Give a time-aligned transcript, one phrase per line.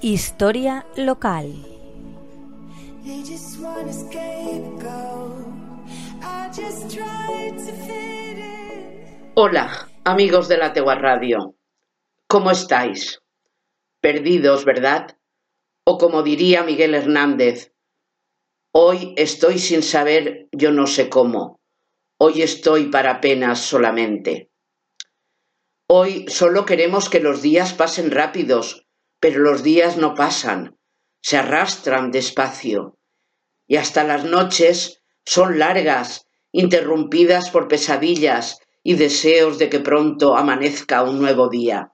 [0.00, 1.52] Historia local.
[9.34, 11.56] Hola, amigos de la Tegua Radio.
[12.28, 13.20] ¿Cómo estáis?
[14.00, 15.18] Perdidos, ¿verdad?
[15.84, 17.74] O como diría Miguel Hernández,
[18.72, 21.58] hoy estoy sin saber yo no sé cómo.
[22.20, 24.52] Hoy estoy para penas solamente.
[25.88, 28.87] Hoy solo queremos que los días pasen rápidos,
[29.20, 30.78] pero los días no pasan,
[31.20, 32.96] se arrastran despacio,
[33.66, 41.02] y hasta las noches son largas, interrumpidas por pesadillas y deseos de que pronto amanezca
[41.02, 41.92] un nuevo día.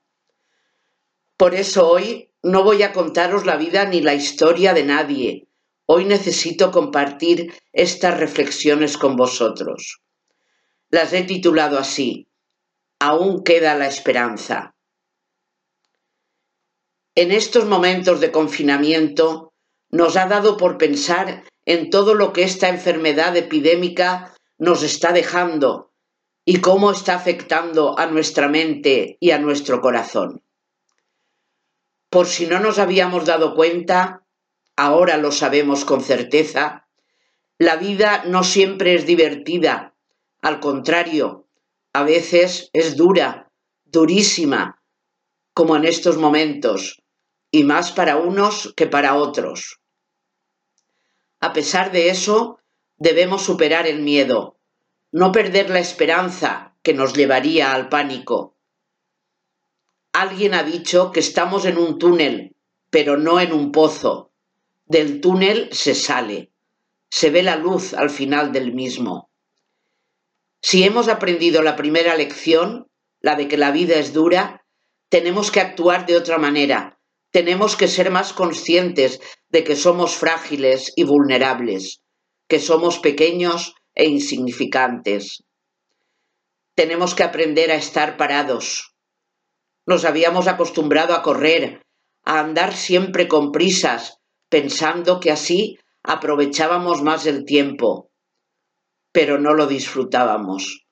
[1.37, 5.48] Por eso hoy no voy a contaros la vida ni la historia de nadie.
[5.87, 10.01] Hoy necesito compartir estas reflexiones con vosotros.
[10.91, 12.29] Las he titulado así,
[13.01, 14.74] aún queda la esperanza.
[17.16, 19.52] En estos momentos de confinamiento
[19.90, 25.93] nos ha dado por pensar en todo lo que esta enfermedad epidémica nos está dejando
[26.45, 30.43] y cómo está afectando a nuestra mente y a nuestro corazón.
[32.10, 34.24] Por si no nos habíamos dado cuenta,
[34.76, 36.88] ahora lo sabemos con certeza,
[37.59, 39.95] la vida no siempre es divertida,
[40.43, 41.46] al contrario,
[41.93, 43.52] a veces es dura,
[43.84, 44.82] durísima,
[45.54, 47.04] como en estos momentos,
[47.55, 49.79] y más para unos que para otros.
[51.38, 52.59] A pesar de eso,
[52.96, 54.59] debemos superar el miedo,
[55.13, 58.57] no perder la esperanza que nos llevaría al pánico.
[60.13, 62.57] Alguien ha dicho que estamos en un túnel,
[62.91, 64.33] pero no en un pozo.
[64.87, 66.50] Del túnel se sale,
[67.09, 69.31] se ve la luz al final del mismo.
[70.61, 72.91] Si hemos aprendido la primera lección,
[73.21, 74.66] la de que la vida es dura,
[75.09, 76.94] tenemos que actuar de otra manera,
[77.34, 82.00] tenemos que ser más conscientes de que somos frágiles y vulnerables,
[82.49, 85.43] que somos pequeños e insignificantes.
[86.77, 88.95] Tenemos que aprender a estar parados.
[89.84, 91.83] Nos habíamos acostumbrado a correr,
[92.25, 94.19] a andar siempre con prisas,
[94.49, 98.12] pensando que así aprovechábamos más el tiempo
[99.15, 100.89] pero no lo disfrutábamos.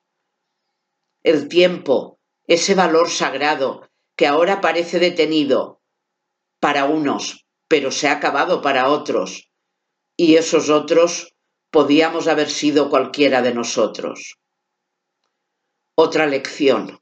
[1.24, 5.81] El tiempo, ese valor sagrado que ahora parece detenido
[6.62, 9.50] para unos, pero se ha acabado para otros,
[10.16, 11.34] y esos otros
[11.72, 14.38] podíamos haber sido cualquiera de nosotros.
[15.96, 17.00] Otra lección.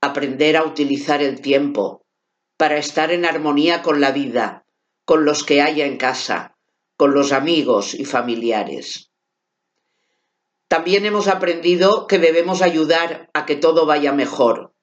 [0.00, 2.06] Aprender a utilizar el tiempo
[2.56, 4.66] para estar en armonía con la vida,
[5.04, 6.56] con los que haya en casa,
[6.96, 9.12] con los amigos y familiares.
[10.66, 14.74] También hemos aprendido que debemos ayudar a que todo vaya mejor.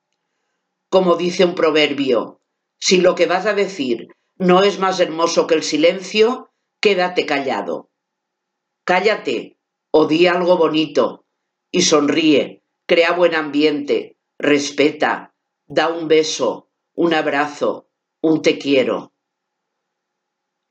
[0.87, 2.37] Como dice un proverbio,
[2.81, 7.91] si lo que vas a decir no es más hermoso que el silencio, quédate callado.
[8.83, 9.57] Cállate
[9.91, 11.25] o di algo bonito
[11.69, 15.35] y sonríe, crea buen ambiente, respeta,
[15.67, 17.89] da un beso, un abrazo,
[18.21, 19.13] un te quiero.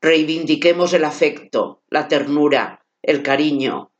[0.03, 3.92] Reivindiquemos el afecto, la ternura, el cariño,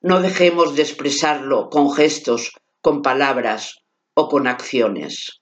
[0.00, 3.84] no dejemos de expresarlo con gestos, con palabras
[4.14, 5.41] o con acciones.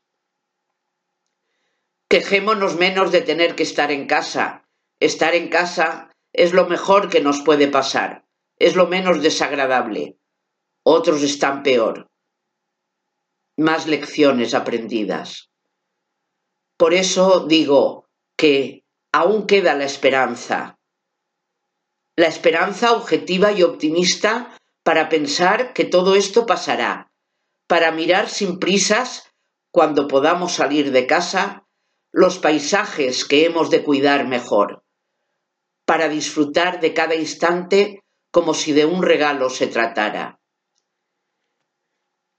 [2.11, 4.67] Quejémonos menos de tener que estar en casa.
[4.99, 8.27] Estar en casa es lo mejor que nos puede pasar,
[8.59, 10.19] es lo menos desagradable.
[10.83, 12.09] Otros están peor.
[13.57, 15.51] Más lecciones aprendidas.
[16.77, 18.83] Por eso digo que
[19.13, 20.81] aún queda la esperanza,
[22.17, 27.13] la esperanza objetiva y optimista para pensar que todo esto pasará,
[27.69, 29.31] para mirar sin prisas,
[29.71, 31.67] cuando podamos salir de casa,
[32.13, 34.83] los paisajes que hemos de cuidar mejor,
[35.85, 40.41] para disfrutar de cada instante como si de un regalo se tratara.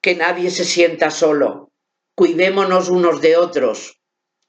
[0.01, 1.71] Que nadie se sienta solo,
[2.15, 4.01] cuidémonos unos de otros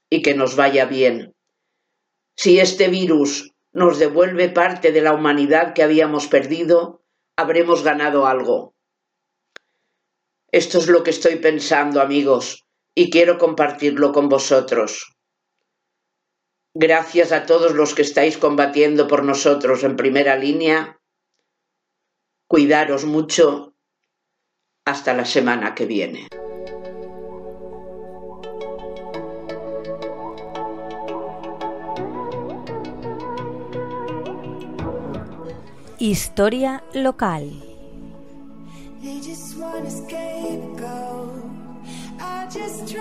[0.09, 1.33] y que nos vaya bien.
[2.35, 7.03] Si este virus nos devuelve parte de la humanidad que habíamos perdido,
[7.35, 8.75] habremos ganado algo.
[10.51, 15.12] Esto es lo que estoy pensando, amigos, y quiero compartirlo con vosotros.
[16.75, 20.99] Gracias a todos los que estáis combatiendo por nosotros en primera línea.
[22.47, 23.75] Cuidaros mucho.
[24.85, 26.27] Hasta la semana que viene.
[35.99, 37.51] Historia local.
[42.19, 42.93] I just